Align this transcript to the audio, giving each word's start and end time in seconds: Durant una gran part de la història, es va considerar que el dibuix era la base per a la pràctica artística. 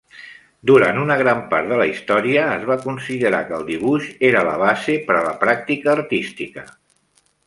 Durant 0.69 0.95
una 1.01 1.17
gran 1.19 1.41
part 1.51 1.67
de 1.73 1.75
la 1.81 1.85
història, 1.89 2.47
es 2.53 2.65
va 2.69 2.77
considerar 2.87 3.41
que 3.49 3.55
el 3.57 3.67
dibuix 3.67 4.09
era 4.31 4.41
la 4.51 4.55
base 4.63 4.97
per 5.11 5.19
a 5.19 5.25
la 5.27 5.35
pràctica 5.45 5.93
artística. 5.95 6.65